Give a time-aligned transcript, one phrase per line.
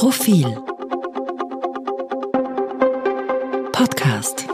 [0.00, 0.46] Profil
[3.70, 4.46] Podcast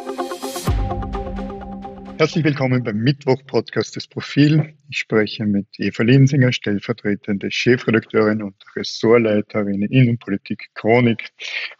[2.18, 4.74] Herzlich willkommen beim Mittwoch-Podcast des Profil.
[4.90, 11.30] Ich spreche mit Eva Linsinger, stellvertretende Chefredakteurin und Ressortleiterin Innenpolitik Chronik.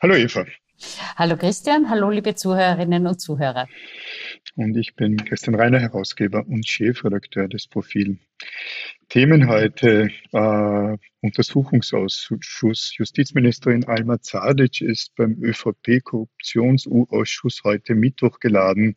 [0.01, 0.47] Hallo Eva.
[1.17, 3.67] Hallo Christian, hallo liebe Zuhörerinnen und Zuhörer.
[4.55, 8.19] Und ich bin Christian Reiner, Herausgeber und Chefredakteur des Profil.
[9.09, 12.97] Themen heute äh, Untersuchungsausschuss.
[12.97, 18.97] Justizministerin Alma Zadic ist beim ÖVP-Korruptions-U-Ausschuss heute Mittwoch geladen.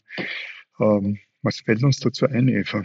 [0.79, 2.83] Ähm, was fällt uns dazu ein, Eva?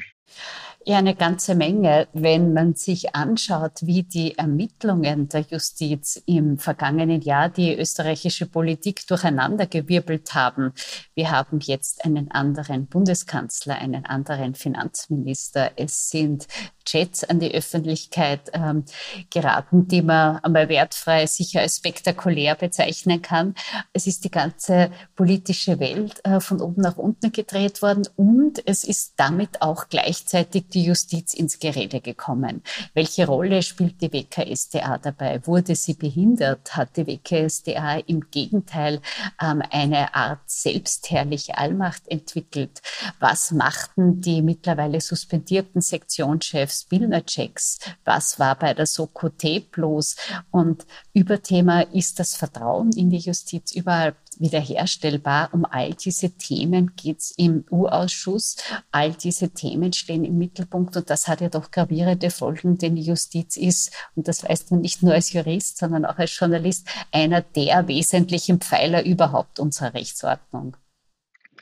[0.86, 2.08] Ja, eine ganze Menge.
[2.12, 9.06] Wenn man sich anschaut, wie die Ermittlungen der Justiz im vergangenen Jahr die österreichische Politik
[9.06, 10.74] durcheinandergewirbelt haben.
[11.14, 15.70] Wir haben jetzt einen anderen Bundeskanzler, einen anderen Finanzminister.
[15.76, 16.48] Es sind
[16.84, 18.84] Chats an die Öffentlichkeit ähm,
[19.30, 23.54] geraten, die man einmal wertfrei sicher als spektakulär bezeichnen kann.
[23.92, 28.84] Es ist die ganze politische Welt äh, von oben nach unten gedreht worden und es
[28.84, 32.62] ist damit auch gleichzeitig die Justiz ins Gerede gekommen.
[32.94, 35.44] Welche Rolle spielt die WKSDA dabei?
[35.46, 36.76] Wurde sie behindert?
[36.76, 39.00] Hat die WKSDA im Gegenteil
[39.42, 42.80] ähm, eine Art selbstherrliche Allmacht entwickelt?
[43.18, 49.30] Was machten die mittlerweile suspendierten Sektionschefs Spillner-Checks, was war bei der Soko
[49.70, 50.16] bloß
[50.50, 55.50] und Überthema ist das Vertrauen in die Justiz überall wiederherstellbar.
[55.52, 58.56] Um all diese Themen geht es im U-Ausschuss.
[58.90, 63.02] All diese Themen stehen im Mittelpunkt und das hat ja doch gravierende Folgen, denn die
[63.02, 67.42] Justiz ist, und das weiß man nicht nur als Jurist, sondern auch als Journalist, einer
[67.42, 70.76] der wesentlichen Pfeiler überhaupt unserer Rechtsordnung.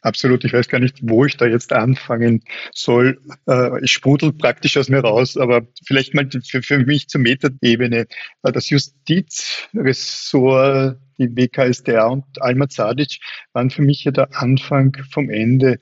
[0.02, 0.44] Absolut.
[0.44, 2.42] Ich weiß gar nicht, wo ich da jetzt anfangen
[2.74, 3.20] soll.
[3.46, 8.06] Äh, es sprudelt praktisch aus mir raus, aber vielleicht mal für, für mich zur Metaebene.
[8.42, 13.20] Äh, das Justizressort, die WKSDA und Alma Zadic
[13.52, 15.78] waren für mich ja der Anfang vom Ende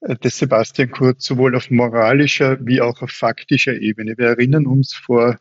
[0.00, 4.16] äh, des Sebastian Kurz sowohl auf moralischer wie auch auf faktischer Ebene.
[4.16, 5.38] Wir erinnern uns, vor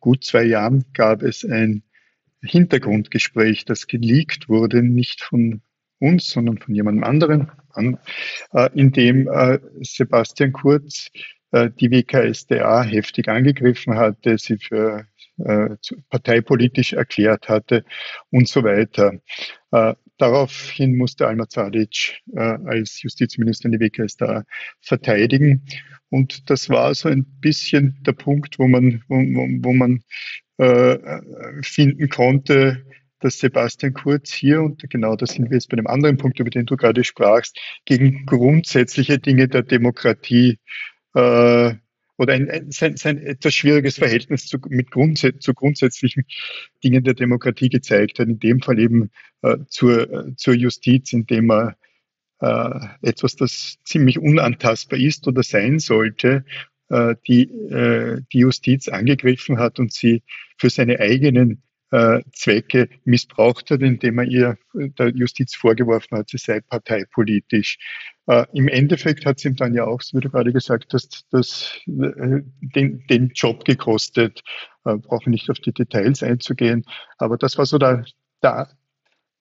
[0.00, 1.84] gut zwei Jahren gab es ein
[2.42, 5.62] Hintergrundgespräch, das geleakt wurde, nicht von
[6.00, 7.98] uns, sondern von jemandem anderen, an,
[8.52, 11.10] äh, in dem äh, Sebastian Kurz
[11.52, 15.06] äh, die WKSDA heftig angegriffen hatte, sie für
[15.38, 15.76] äh,
[16.10, 17.84] parteipolitisch erklärt hatte
[18.30, 19.14] und so weiter.
[19.70, 24.44] Äh, daraufhin musste Alma Zadic äh, als Justizministerin die WKSDA
[24.80, 25.64] verteidigen.
[26.10, 30.02] Und das war so ein bisschen der Punkt, wo man, wo, wo man
[31.62, 32.84] finden konnte,
[33.20, 36.50] dass Sebastian Kurz hier, und genau da sind wir jetzt bei dem anderen Punkt, über
[36.50, 40.58] den du gerade sprachst, gegen grundsätzliche Dinge der Demokratie
[41.14, 41.74] äh,
[42.16, 46.24] oder ein, ein, sein, sein etwas schwieriges Verhältnis zu, mit grundsä zu grundsätzlichen
[46.84, 49.10] Dingen der Demokratie gezeigt hat, in dem Fall eben
[49.42, 51.76] äh, zur, äh, zur Justiz, indem er
[52.40, 56.44] äh, etwas, das ziemlich unantastbar ist oder sein sollte,
[56.90, 60.22] äh, die, äh, die Justiz angegriffen hat und sie
[60.58, 66.38] für seine eigenen äh, Zwecke missbraucht hat, indem er ihr der Justiz vorgeworfen hat, sie
[66.38, 67.78] sei parteipolitisch.
[68.26, 71.78] Äh, Im Endeffekt hat es ihm dann ja auch, wie du gerade gesagt hast, das,
[71.86, 74.42] äh, den, den Job gekostet.
[74.84, 76.84] Äh, brauche nicht auf die Details einzugehen,
[77.18, 78.04] aber das war so der,
[78.42, 78.68] der,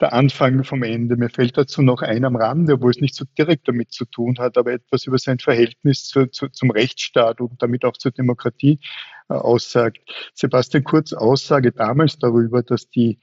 [0.02, 1.18] der Anfang vom Ende.
[1.18, 4.38] Mir fällt dazu noch ein am Rande, wo es nicht so direkt damit zu tun
[4.40, 8.80] hat, aber etwas über sein Verhältnis zu, zu, zum Rechtsstaat und damit auch zur Demokratie
[9.30, 10.00] äh, aussagt.
[10.34, 13.20] Sebastian Kurz Aussage damals darüber, dass die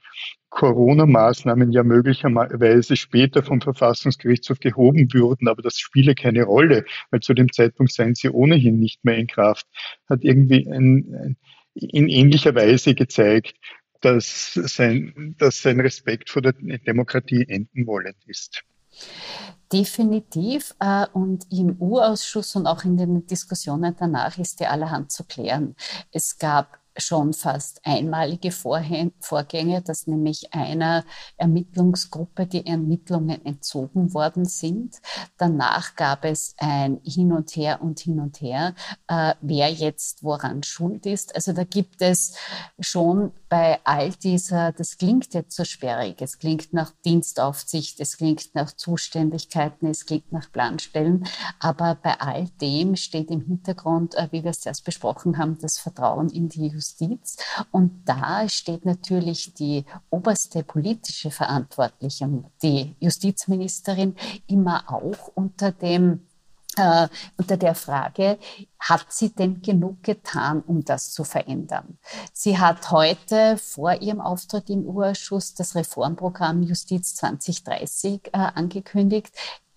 [0.49, 7.33] Corona-Maßnahmen ja möglicherweise später vom Verfassungsgerichtshof gehoben würden, aber das spiele keine Rolle, weil zu
[7.33, 9.67] dem Zeitpunkt seien sie ohnehin nicht mehr in Kraft,
[10.09, 11.37] hat irgendwie ein,
[11.73, 13.55] in ähnlicher Weise gezeigt,
[14.01, 18.63] dass sein, dass sein Respekt vor der Demokratie enden wollend ist.
[19.71, 20.73] Definitiv.
[20.79, 25.75] Äh, und im U-Ausschuss und auch in den Diskussionen danach ist ja allerhand zu klären.
[26.11, 31.05] Es gab schon fast einmalige Vorgänge, dass nämlich einer
[31.37, 34.97] Ermittlungsgruppe die Ermittlungen entzogen worden sind.
[35.37, 38.73] Danach gab es ein Hin und Her und Hin und Her,
[39.07, 41.35] äh, wer jetzt woran schuld ist.
[41.35, 42.35] Also da gibt es
[42.79, 48.55] schon bei all dieser, das klingt jetzt so sperrig, es klingt nach Dienstaufsicht, es klingt
[48.55, 51.25] nach Zuständigkeiten, es klingt nach Planstellen,
[51.59, 55.79] aber bei all dem steht im Hintergrund, äh, wie wir es erst besprochen haben, das
[55.79, 57.37] Vertrauen in die Justiz Justiz.
[57.71, 62.29] Und da steht natürlich die oberste politische Verantwortliche,
[62.61, 64.15] die Justizministerin,
[64.47, 66.21] immer auch unter dem
[66.77, 67.07] äh,
[67.37, 68.37] unter der Frage,
[68.79, 71.97] hat sie denn genug getan, um das zu verändern?
[72.33, 79.31] Sie hat heute vor ihrem Auftritt im U-Ausschuss das Reformprogramm Justiz 2030 äh, angekündigt.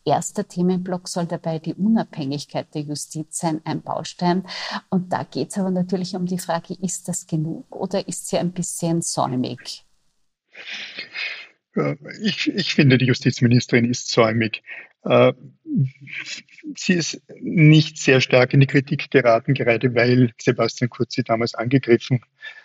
[0.05, 4.44] Erster Themenblock soll dabei die Unabhängigkeit der Justiz sein, ein Baustein.
[4.88, 8.38] Und da geht es aber natürlich um die Frage, ist das genug oder ist sie
[8.38, 9.85] ein bisschen säumig?
[12.23, 14.62] Ich, ich finde, die Justizministerin ist säumig.
[15.05, 15.32] Äh,
[16.76, 21.55] sie ist nicht sehr stark in die Kritik geraten, gerade weil Sebastian Kurz sie damals
[21.55, 22.23] angegriffen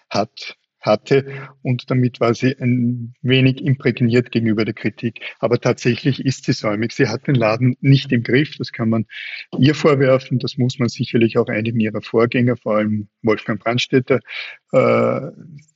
[0.10, 5.22] hat hatte und damit war sie ein wenig imprägniert gegenüber der Kritik.
[5.40, 6.94] Aber tatsächlich ist sie säumig.
[6.94, 8.56] Sie hat den Laden nicht im Griff.
[8.58, 9.06] Das kann man
[9.58, 10.40] ihr vorwerfen.
[10.40, 14.20] Das muss man sicherlich auch einigen ihrer Vorgänger, vor allem Wolfgang Brandstätter,
[14.72, 15.22] äh,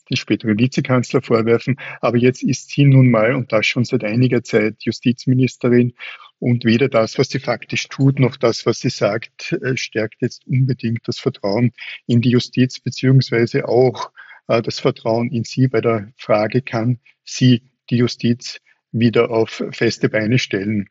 [0.09, 1.77] den späteren Vizekanzler vorwerfen.
[2.01, 5.93] Aber jetzt ist sie nun mal, und das schon seit einiger Zeit, Justizministerin.
[6.39, 10.47] Und weder das, was sie faktisch tut, noch das, was sie sagt, äh, stärkt jetzt
[10.47, 11.71] unbedingt das Vertrauen
[12.07, 14.11] in die Justiz, beziehungsweise auch
[14.49, 18.59] das Vertrauen in sie bei der Frage, kann sie die Justiz
[18.91, 20.89] wieder auf feste Beine stellen.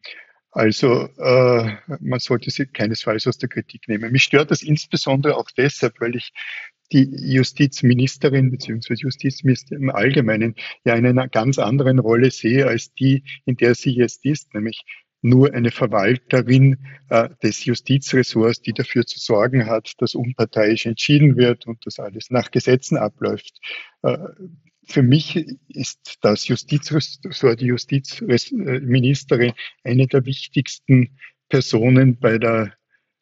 [0.50, 4.10] Also äh, man sollte sie keinesfalls aus der Kritik nehmen.
[4.12, 6.32] Mich stört das insbesondere auch deshalb, weil ich
[6.90, 8.94] die Justizministerin bzw.
[8.94, 10.54] Justizminister im Allgemeinen
[10.84, 14.84] ja in einer ganz anderen Rolle sehe als die, in der sie jetzt ist, nämlich
[15.20, 16.78] nur eine Verwalterin
[17.08, 22.30] äh, des Justizressorts, die dafür zu sorgen hat, dass unparteiisch entschieden wird und dass alles
[22.30, 23.58] nach Gesetzen abläuft.
[24.02, 24.18] Äh,
[24.84, 25.36] für mich
[25.68, 29.52] ist das Justizressort, die Justizministerin,
[29.84, 31.18] eine der wichtigsten
[31.48, 32.72] Personen bei der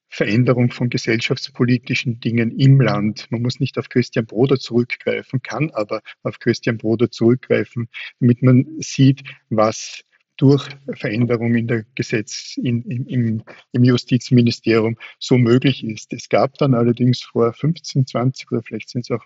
[0.09, 3.27] Veränderung von gesellschaftspolitischen Dingen im Land.
[3.31, 7.89] Man muss nicht auf Christian Broder zurückgreifen, kann aber auf Christian Broder zurückgreifen,
[8.21, 10.05] damit man sieht, was
[10.37, 13.43] durch Veränderungen in der Gesetz, in, im,
[13.73, 16.13] im Justizministerium so möglich ist.
[16.13, 19.25] Es gab dann allerdings vor 15, 20 oder vielleicht sind es auch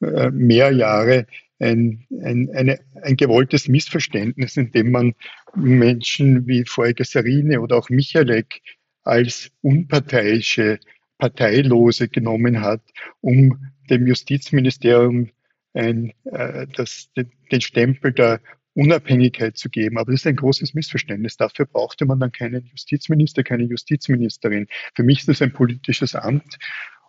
[0.00, 1.26] äh, mehr Jahre
[1.58, 5.14] ein, ein, eine, ein gewolltes Missverständnis, in dem man
[5.54, 8.60] Menschen wie Folger Sarine oder auch Michalek
[9.04, 10.78] als unparteiische,
[11.18, 12.82] parteilose genommen hat,
[13.20, 15.30] um dem Justizministerium
[15.72, 18.40] ein, äh, das, den Stempel der
[18.74, 19.98] Unabhängigkeit zu geben.
[19.98, 21.36] Aber das ist ein großes Missverständnis.
[21.36, 24.66] Dafür brauchte man dann keinen Justizminister, keine Justizministerin.
[24.94, 26.58] Für mich ist das ein politisches Amt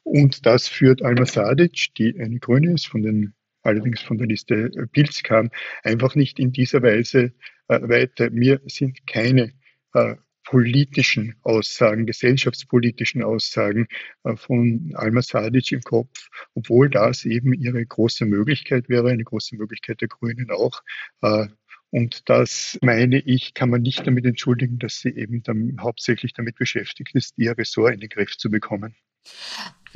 [0.03, 4.69] und das führt Alma Sadic, die eine Grüne ist, von den, allerdings von der Liste
[4.91, 5.49] Pilz kam,
[5.83, 7.33] einfach nicht in dieser Weise
[7.69, 8.29] äh, weiter.
[8.29, 9.53] Mir sind keine
[9.93, 13.87] äh, politischen Aussagen, gesellschaftspolitischen Aussagen
[14.23, 19.55] äh, von Alma Sadic im Kopf, obwohl das eben ihre große Möglichkeit wäre, eine große
[19.55, 20.81] Möglichkeit der Grünen auch.
[21.21, 21.47] Äh,
[21.91, 26.55] und das, meine ich, kann man nicht damit entschuldigen, dass sie eben dann hauptsächlich damit
[26.55, 28.95] beschäftigt ist, ihr Ressort in den Griff zu bekommen.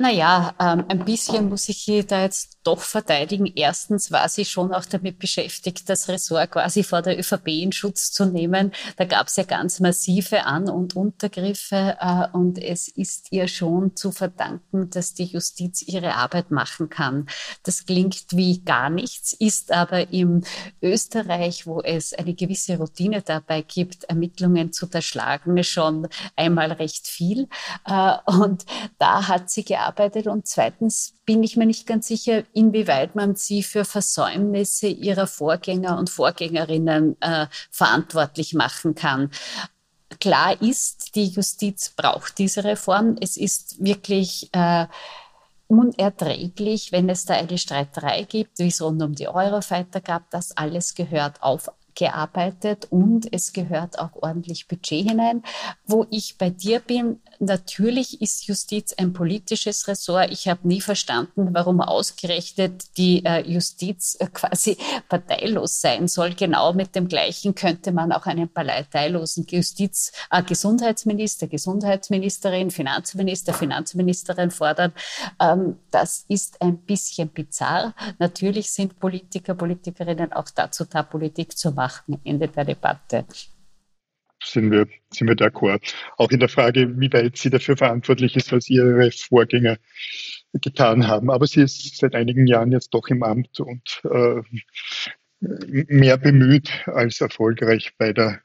[0.00, 3.46] Naja, ähm, ein bisschen muss ich sie da jetzt doch verteidigen.
[3.56, 8.12] Erstens war sie schon auch damit beschäftigt, das Ressort quasi vor der ÖVP in Schutz
[8.12, 8.72] zu nehmen.
[8.96, 13.96] Da gab es ja ganz massive An- und Untergriffe äh, und es ist ihr schon
[13.96, 17.26] zu verdanken, dass die Justiz ihre Arbeit machen kann.
[17.64, 20.44] Das klingt wie gar nichts, ist aber im
[20.80, 26.06] Österreich, wo es eine gewisse Routine dabei gibt, Ermittlungen zu erschlagen, schon
[26.36, 27.48] einmal recht viel.
[27.84, 28.64] Äh, und
[28.98, 33.34] da hat sie gearbeitet gearbeitet und zweitens bin ich mir nicht ganz sicher, inwieweit man
[33.36, 39.30] sie für Versäumnisse ihrer Vorgänger und Vorgängerinnen äh, verantwortlich machen kann.
[40.20, 43.16] Klar ist, die Justiz braucht diese Reform.
[43.20, 44.86] Es ist wirklich äh,
[45.68, 50.30] unerträglich, wenn es da eine Streiterei gibt, wie es rund um die Eurofighter gab.
[50.30, 55.42] Das alles gehört auf gearbeitet und es gehört auch ordentlich Budget hinein.
[55.84, 60.30] Wo ich bei dir bin, natürlich ist Justiz ein politisches Ressort.
[60.30, 64.76] Ich habe nie verstanden, warum ausgerechnet die äh, Justiz äh, quasi
[65.08, 66.34] parteilos sein soll.
[66.34, 74.52] Genau mit dem Gleichen könnte man auch einen parteilosen Justiz, äh, Gesundheitsminister, Gesundheitsministerin, Finanzminister, Finanzministerin
[74.52, 74.92] fordern.
[75.40, 77.92] Ähm, das ist ein bisschen bizarr.
[78.20, 83.24] Natürlich sind Politiker, Politikerinnen auch dazu da, Politik zu machen machen, Ende der Debatte.
[84.42, 85.80] Sind wir, sind wir d'accord.
[86.16, 89.78] Auch in der Frage, wie weit sie dafür verantwortlich ist, was ihre Vorgänger
[90.52, 91.30] getan haben.
[91.30, 94.42] Aber sie ist seit einigen Jahren jetzt doch im Amt und äh,
[95.40, 98.40] mehr bemüht als erfolgreich bei der,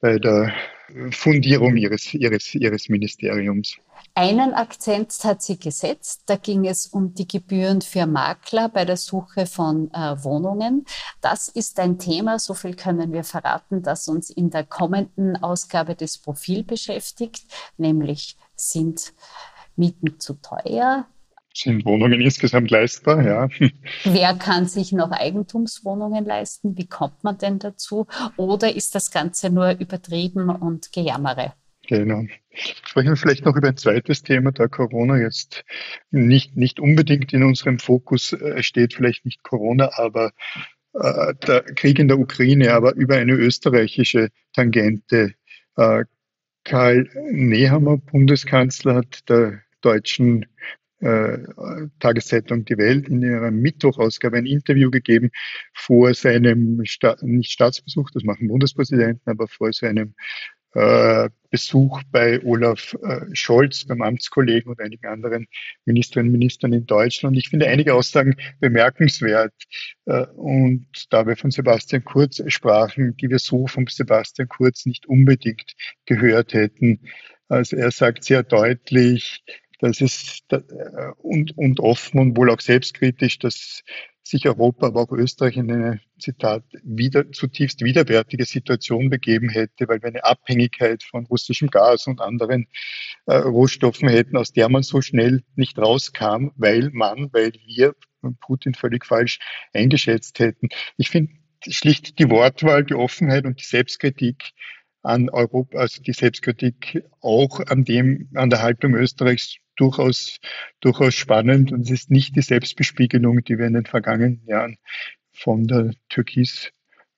[0.00, 0.52] bei der
[1.10, 3.76] Fundierung ihres, ihres, ihres Ministeriums.
[4.14, 6.24] Einen Akzent hat sie gesetzt.
[6.26, 10.84] Da ging es um die Gebühren für Makler bei der Suche von äh, Wohnungen.
[11.20, 15.94] Das ist ein Thema, so viel können wir verraten, das uns in der kommenden Ausgabe
[15.94, 17.44] des Profil beschäftigt,
[17.78, 19.14] nämlich sind
[19.76, 21.06] Mieten zu teuer?
[21.54, 23.22] Sind Wohnungen insgesamt leistbar?
[23.22, 23.48] Ja.
[24.04, 26.76] Wer kann sich noch Eigentumswohnungen leisten?
[26.76, 28.06] Wie kommt man denn dazu?
[28.36, 31.52] Oder ist das Ganze nur übertrieben und Gejammere?
[31.88, 32.24] Genau.
[32.52, 35.64] Sprechen wir vielleicht noch über ein zweites Thema, da Corona jetzt
[36.10, 40.32] nicht, nicht unbedingt in unserem Fokus äh, steht, vielleicht nicht Corona, aber
[40.94, 45.34] äh, der Krieg in der Ukraine, aber über eine österreichische Tangente.
[45.76, 46.04] Äh,
[46.64, 50.46] Karl Nehammer, Bundeskanzler, hat der deutschen
[51.02, 51.38] äh,
[52.00, 55.30] Tageszeitung Die Welt in ihrer Mittwochausgabe ein Interview gegeben
[55.74, 60.14] vor seinem Sta nicht Staatsbesuch, das machen Bundespräsidenten, aber vor seinem
[60.74, 65.46] äh, Besuch bei Olaf äh, Scholz, beim Amtskollegen und einigen anderen
[65.84, 67.36] Ministerinnen und Ministern in Deutschland.
[67.36, 69.52] Ich finde einige Aussagen bemerkenswert.
[70.06, 75.74] Äh, und wir von Sebastian Kurz sprachen, die wir so von Sebastian Kurz nicht unbedingt
[76.06, 77.00] gehört hätten.
[77.48, 79.44] Also er sagt sehr deutlich,
[79.82, 80.40] dass es
[81.18, 83.82] und, und offen und wohl auch selbstkritisch, dass
[84.24, 90.00] sich Europa, aber auch Österreich in eine, Zitat, wieder, zutiefst widerwärtige Situation begeben hätte, weil
[90.00, 92.68] wir eine Abhängigkeit von russischem Gas und anderen
[93.26, 97.94] äh, Rohstoffen hätten, aus der man so schnell nicht rauskam, weil man, weil wir
[98.40, 99.40] Putin völlig falsch
[99.72, 100.68] eingeschätzt hätten.
[100.96, 101.32] Ich finde
[101.66, 104.52] schlicht die Wortwahl, die Offenheit und die Selbstkritik
[105.02, 110.38] an Europa, also die Selbstkritik auch an dem, an der Haltung Österreichs durchaus,
[110.80, 114.78] durchaus spannend und es ist nicht die Selbstbespiegelung, die wir in den vergangenen Jahren
[115.32, 116.70] von der Türkis,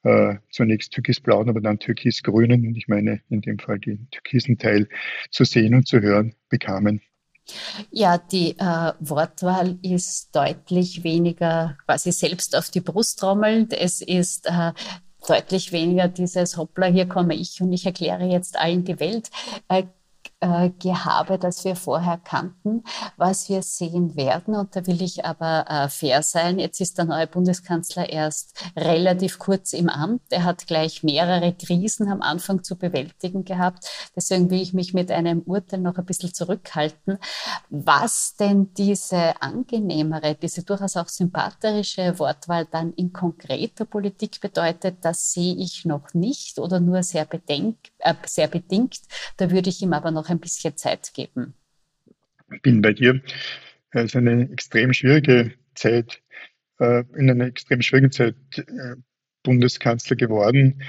[0.02, 4.88] äh, zunächst türkisblauen, aber dann türkisgrünen, und ich meine in dem Fall den türkisen Teil,
[5.30, 7.00] zu sehen und zu hören bekamen.
[7.90, 13.72] Ja, die äh, Wortwahl ist deutlich weniger quasi selbst auf die Brust trommelnd.
[13.74, 14.72] Es ist äh,
[15.26, 19.30] deutlich weniger dieses Hoppla, hier komme ich und ich erkläre jetzt allen die Welt.
[19.68, 19.84] Äh,
[20.44, 22.84] äh, Gehabe, das wir vorher kannten,
[23.16, 24.54] was wir sehen werden.
[24.54, 26.58] Und da will ich aber äh, fair sein.
[26.58, 30.22] Jetzt ist der neue Bundeskanzler erst relativ kurz im Amt.
[30.30, 33.86] Er hat gleich mehrere Krisen am Anfang zu bewältigen gehabt.
[34.14, 37.18] Deswegen will ich mich mit einem Urteil noch ein bisschen zurückhalten.
[37.70, 45.32] Was denn diese angenehmere, diese durchaus auch sympathische Wortwahl dann in konkreter Politik bedeutet, das
[45.32, 49.00] sehe ich noch nicht oder nur sehr, bedenk, äh, sehr bedingt.
[49.36, 51.54] Da würde ich ihm aber noch ein bisschen Zeit geben.
[52.52, 53.22] Ich bin bei dir.
[53.90, 56.20] Es ist eine extrem schwierige Zeit,
[56.78, 58.96] äh, in einer extrem schwierigen Zeit äh,
[59.42, 60.82] Bundeskanzler geworden.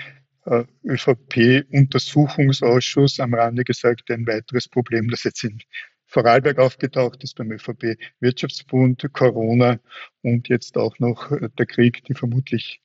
[0.46, 5.60] Äh, ÖVP-Untersuchungsausschuss am Rande gesagt, ein weiteres Problem, das jetzt in
[6.08, 9.80] Vorarlberg aufgetaucht ist beim ÖVP-Wirtschaftsbund, Corona
[10.22, 12.80] und jetzt auch noch der Krieg, die vermutlich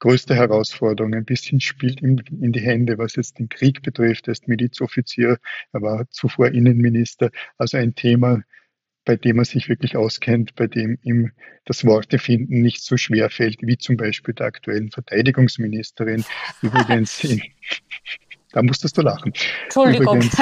[0.00, 1.14] größte Herausforderung.
[1.14, 4.26] Ein bisschen spielt ihm in die Hände, was jetzt den Krieg betrifft.
[4.26, 5.38] Er ist Milizoffizier,
[5.72, 7.30] er war zuvor Innenminister.
[7.56, 8.42] Also ein Thema,
[9.04, 11.32] bei dem er sich wirklich auskennt, bei dem ihm
[11.64, 16.24] das Worte finden nicht so schwer fällt, wie zum Beispiel der aktuellen Verteidigungsministerin.
[16.62, 17.42] Übrigens in,
[18.52, 19.32] da musstest du lachen.
[19.64, 20.22] Entschuldigung.
[20.22, 20.38] Übrigens,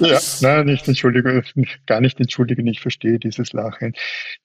[0.42, 1.42] ja, nein, nicht Entschuldigung,
[1.86, 3.92] gar nicht entschuldigen, ich verstehe dieses Lachen.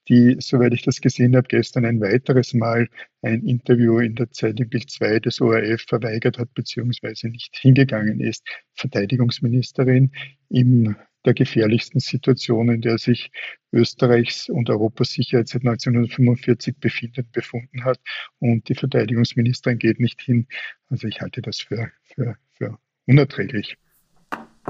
[0.09, 2.89] Die, soweit ich das gesehen habe, gestern ein weiteres Mal
[3.21, 8.19] ein Interview in der Zeit im Bild 2 des ORF verweigert hat, beziehungsweise nicht hingegangen
[8.19, 8.43] ist.
[8.73, 10.11] Verteidigungsministerin
[10.49, 10.95] in
[11.25, 13.31] der gefährlichsten Situation, in der sich
[13.71, 17.99] Österreichs und Europas Sicherheit seit 1945 befindet, befunden hat.
[18.39, 20.47] Und die Verteidigungsministerin geht nicht hin.
[20.87, 22.77] Also ich halte das für, für, für
[23.07, 23.77] unerträglich.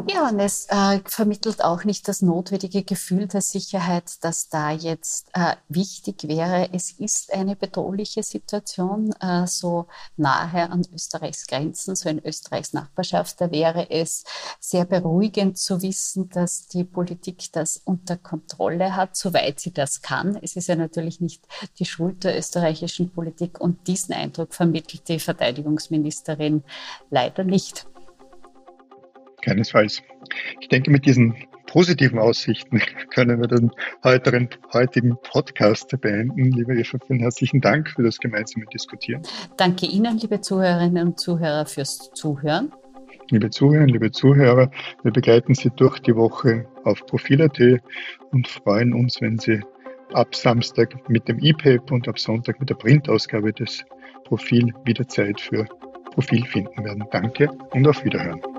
[0.07, 5.29] Ja, und es äh, vermittelt auch nicht das notwendige Gefühl der Sicherheit, dass da jetzt
[5.33, 6.69] äh, wichtig wäre.
[6.73, 9.87] Es ist eine bedrohliche Situation, äh, so
[10.17, 13.39] nahe an Österreichs Grenzen, so in Österreichs Nachbarschaft.
[13.39, 14.25] Da wäre es
[14.59, 20.37] sehr beruhigend zu wissen, dass die Politik das unter Kontrolle hat, soweit sie das kann.
[20.41, 21.47] Es ist ja natürlich nicht
[21.79, 26.63] die Schuld der österreichischen Politik und diesen Eindruck vermittelt die Verteidigungsministerin
[27.09, 27.87] leider nicht.
[29.45, 30.01] Keinesfalls.
[30.59, 31.35] Ich denke, mit diesen
[31.67, 32.81] positiven Aussichten
[33.13, 33.71] können wir den
[34.03, 36.51] heutigen, heutigen Podcast beenden.
[36.51, 39.21] Liebe Eva, vielen herzlichen Dank für das gemeinsame Diskutieren.
[39.57, 42.71] Danke Ihnen, liebe Zuhörerinnen und Zuhörer, fürs Zuhören.
[43.29, 44.71] Liebe Zuhörerinnen, liebe Zuhörer,
[45.03, 47.59] wir begleiten Sie durch die Woche auf Profil.at
[48.31, 49.61] und freuen uns, wenn Sie
[50.13, 53.83] ab Samstag mit dem E-Paper und ab Sonntag mit der Printausgabe des
[54.25, 55.65] Profil wieder Zeit für
[56.11, 57.03] Profil finden werden.
[57.11, 58.54] Danke und auf Wiederhören.